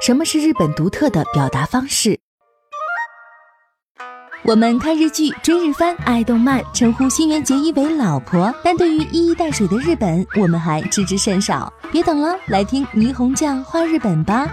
[0.00, 2.18] 什么是日本独特的表达方式？
[4.44, 11.70] 我们看日剧、追日番、爱动漫，称呼新垣结衣为老婆，但对于一衣带水的日本，我们还知之甚少。
[11.90, 14.50] 别等了，来听霓虹酱画日本吧。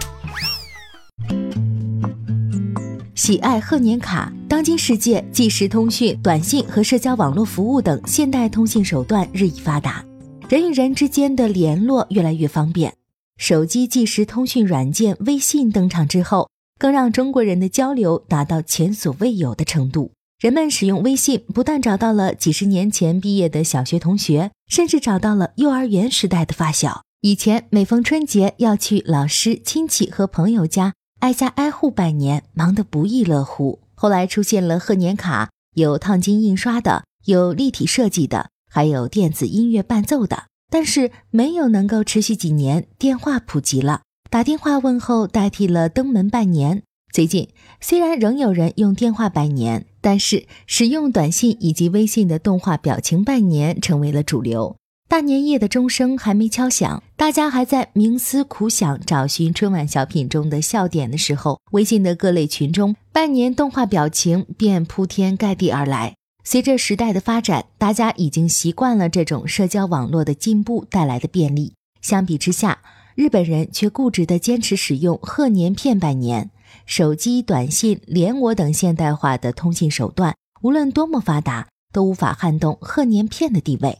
[3.13, 4.31] 喜爱贺年卡。
[4.49, 10.03] 当今世界，即时通讯、短信和社交网络服务等现代通信手段日益发达，
[10.49, 12.93] 人与人之间的联络越来越方便。
[13.37, 16.49] 手机即时通讯软件微信登场之后，
[16.79, 20.11] 更让中国人的交流达到前所未有的程度。
[20.39, 27.03] 人们使用微信，不但找到了几十年前毕业的小学同学，甚至找到了幼儿园时代的发小。
[27.21, 33.79] 以前每逢春节要去老师、亲戚和朋友家挨家挨户拜年，忙得不亦乐乎。
[33.95, 40.45] 后来出现了贺年卡，有烫金印刷的，有立体设计的，还有电子音乐伴奏的。
[40.69, 46.83] 但是没有能够持续几年，电话普及了，打电话问候代替了登门拜年。
[47.13, 47.47] 最近
[47.79, 54.75] 虽然仍有人用电话拜年，但是使用短信以及微信的动画表情拜年成为了主流。
[55.07, 66.15] 大年夜的钟声还没敲响，大家还在冥思苦想找寻春晚小品中的笑点的时候，微信的各类群中拜年动画表情便铺天盖地而来。
[66.47, 71.73] 随着时代的发展，大家已经习惯了这种社交网络的进步带来的便利。
[72.01, 72.77] 相比之下，
[73.15, 76.51] 日本人却固执地坚持使用贺年片拜年。
[76.85, 83.97] 手机、短信、联我等现代化的通信手段，无论多么发达，都无法撼动贺年片的地位。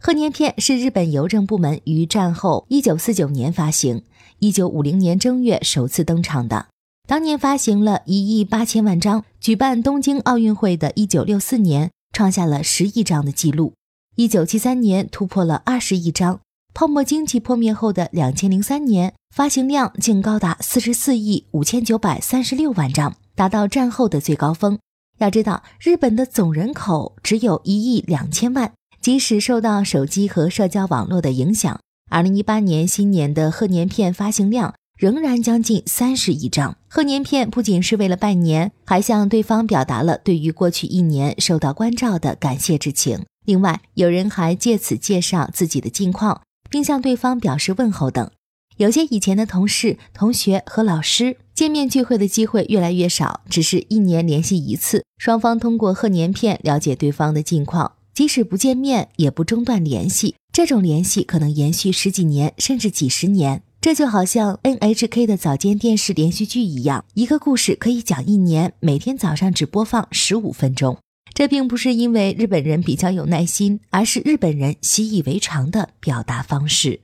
[0.00, 4.04] 贺年片是日本邮政部门于战后1949年发行
[4.38, 6.68] ，1950年正月首次登场的。
[7.10, 13.74] 当年发行了一亿八千万张，举办东京奥运会的一九六四年创下了十亿张的记录，
[14.14, 16.38] 一九七三年突破了二十亿张，
[16.72, 24.78] 泡沫经济破灭后的两千零三年发行量竟高达四十四亿五千九百三十六万张，达到战后的最高峰。
[25.18, 34.74] 要知道，日本的总人口只有一亿两千万，即使受到手机和社交网络的影响，二零一八年新年的贺年片发行量。
[35.00, 43.24] 仍然将近三十亿张贺年片，不仅是为了拜年，还向对方表达了对于过去一年受到关照的感谢之情。
[43.46, 48.30] 另外，有人还借此介绍自己的近况，并向对方表示问候等。
[48.76, 60.34] 有些以前的同事、同学和老师见面聚会的机会越来越少，只是一年联系一次，双方通过贺年片了解对方的近况，即使不见面也不中断联系。
[60.52, 63.62] 这种联系可能延续十几年，甚至几十年。
[63.80, 70.98] 这就好像 NHK 的早间电视连续剧一样，一个故事可以讲一年，每天早上只播放十五分钟。
[71.32, 77.00] 这并不是因为日本人比较有耐心，而是日本人习以为常的表达方式。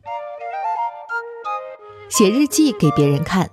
[2.10, 3.48] 写日记给别人看。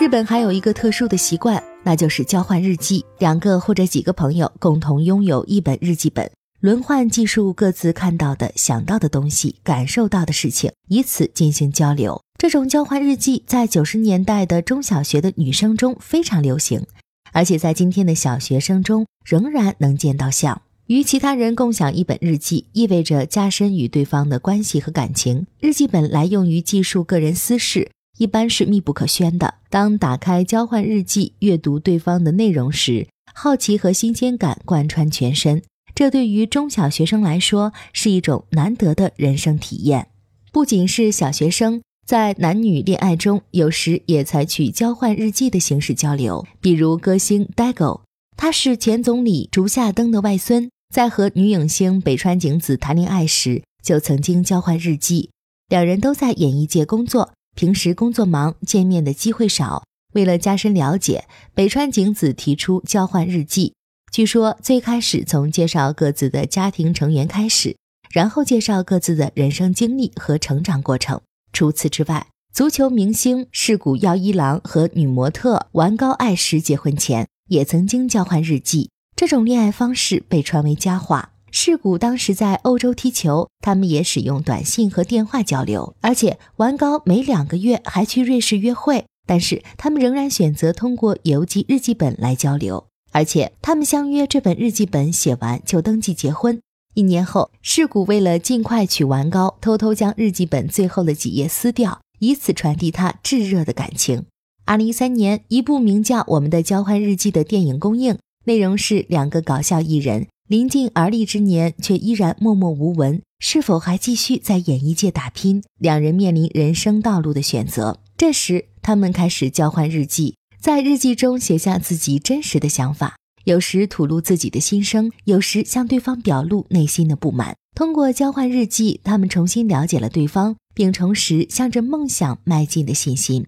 [0.00, 6.30] 日本还有一个特殊的习惯，那就是交换日记，两个或者几个朋友共同拥有一本日记本。
[6.60, 12.22] 轮换记述各自看到的、想到的东西、感受到的事情，以此进行交流。
[12.38, 16.86] 这种交换日记在九十年代的中小学的女生中非常流行，
[17.32, 20.62] 而且在今天的小学生中仍然能见到像。
[20.86, 25.46] 与其他人共享一本日记，意味着加深与对方的关系和感情。
[25.60, 29.54] 日记本来用于记述个人私事，一般是密不可宣的。
[29.68, 35.62] 当打开交换日记，阅读对方的内容时，好奇和新鲜感贯穿全身。
[35.96, 40.08] 这对于中小学生来说是一种难得的人生体验。
[40.52, 46.46] 不仅是小学生，在男女恋爱中，有时也采取交换日记的形式交流。
[46.60, 48.02] 比如歌星 Dago，
[48.36, 55.30] 他是前总理竹下登的外孙，在和女影星北川景子谈恋爱时，就曾经交换日记。
[55.70, 59.84] 两人都在演艺界工作，平时工作忙，见面的机会少。
[60.12, 61.24] 为了加深了解，
[61.54, 63.72] 北川景子提出交换日记。
[64.12, 67.76] 据说最开始从介绍各自的家庭成员开始，
[68.10, 71.20] 然后介绍各自的人生经历和成长过程。
[71.52, 78.88] 除此之外，足球明星世谷耀一郎和女模特丸高爱实结婚前也曾经交换日记。
[79.14, 81.32] 这种恋爱方式被传为佳话。
[81.50, 92.88] 世谷当时在欧洲踢球，他们也使用短信和电话交流，而且丸高每两个月还去瑞士约会，但是他们仍然选择通过邮寄日记本来交流。
[93.16, 96.60] 而且他们相约这本日记本写完就登记结婚。
[96.92, 104.26] 一年后，世谷为了尽快娶完高，偷偷将日记本最后的几页撕掉，以此传递他炙热的感情。
[104.66, 115.62] 二零一三年，一部名叫《我们的交换日记》的电影公映，内容是两个搞笑艺人临近而立之年，却依然默默无闻，是否还继续在演艺界打拼？
[115.78, 117.98] 两人面临人生道路的选择。
[118.18, 120.34] 这时，他们开始交换日记，
[120.66, 123.14] 在日记中写下自己真实的想法，
[123.44, 127.54] 有时吐露自己的心声，有时向对方表露内心的不满。
[127.76, 133.46] 通过交换日记，他们重新了解了对方，并重拾向着梦想迈进的信心。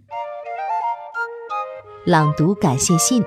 [2.06, 3.20] 朗读感谢信。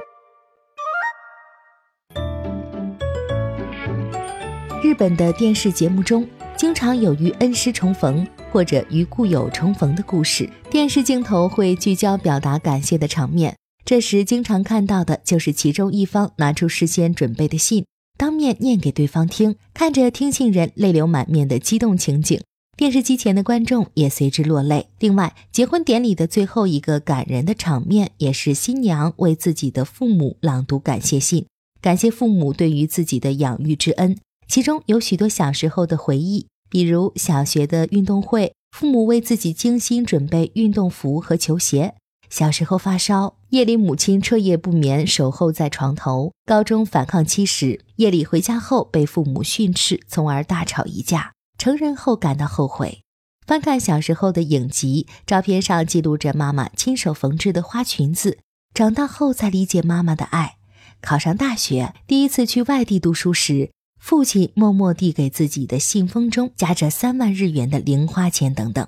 [4.81, 10.49] 日本的电视节目中，经常有与恩师重逢或者与故友重逢的故事。
[10.69, 17.85] 电视镜头会聚焦表达感谢的场面，这时经常看到的就是其中一方拿出事先准备的信，
[18.17, 22.39] 当面念给对方听，看着听信人泪流满面的激动情景，
[22.77, 24.87] 电视机前的观众也随之落泪。
[24.99, 31.47] 另外，结婚典礼的最后一个感人的场面，也是新娘为自己的父母朗读感谢信，
[31.81, 34.17] 感谢父母对于自己的养育之恩。
[34.47, 41.95] 其中有许多小时候的回忆，比如小学的运动会，父母为自己精心准备运动服和球鞋；
[42.31, 53.01] 小时候发烧，夜里母亲彻夜不眠守候在床头；高中反抗期时，夜里回家后被父母训斥，从而大吵一架；成人后感到后悔。
[53.45, 58.37] 翻看小时候的影集，照片上记录着妈妈亲手缝制的花裙子；
[58.73, 60.55] 长大后才理解妈妈的爱。
[61.01, 63.71] 考上大学，第一次去外地读书时。
[63.99, 68.87] 父亲默默递给自己的信封中夹着三万日元的零花钱，等等，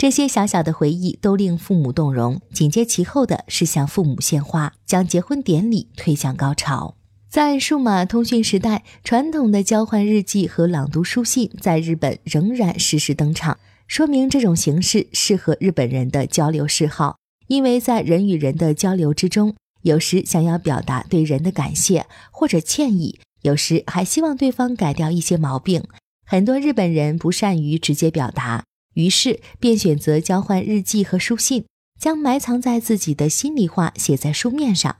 [0.00, 2.40] 这些小小的回忆都令父母动容。
[2.54, 6.96] 紧接其后的是向父母献花，将结婚典礼推向高潮。
[7.28, 17.16] 在数码通讯时代，传统的交换日记和朗读书信在日本仍然时时登场，说明这种形式适合日本人的交流嗜好。
[17.48, 23.20] 因为在人与人的交流之中，有时想要表达对人的感谢或者歉意。
[23.42, 25.84] 有时还希望对方改掉一些毛病。
[26.24, 28.64] 很多日本人不善于直接表达，
[28.94, 31.64] 于是便选择交换日记和书信，
[31.98, 34.96] 将埋藏在自己的心里话写在书面上。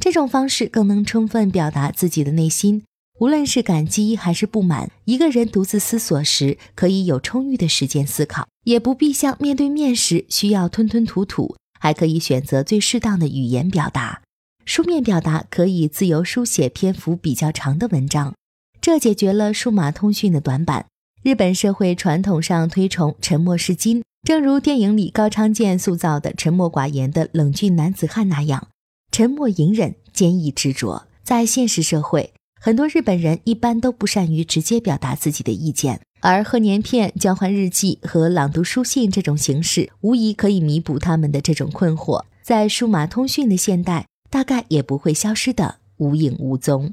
[0.00, 2.84] 这种方式更能充分表达自己的内心。
[3.20, 14.22] 无论是感激还是不满，一个人独自思索时，可以有充裕的时间思考，也不必像面对面时需要吞吞吐吐，还可以选择最适当的语言表达。
[14.64, 18.36] 书面表达可以自由书写篇幅比较长的文章，
[18.80, 20.86] 这解决了数码通讯的短板。
[21.28, 28.68] 日本社会传统上推崇沉默是金，正如电影里高仓健塑造的沉默寡言的冷峻男子汉那样，
[29.12, 31.06] 沉默隐忍、坚毅执着。
[31.22, 42.24] 在现实社会，很多日本人一般都不善于直接表达自己的意见，而贺年片、交换日记和朗读书信这种形式，无疑可以弥补他们的这种困惑。
[42.42, 44.06] 在数码通讯的现代。
[44.30, 46.92] 大概也不会消失的无影无踪。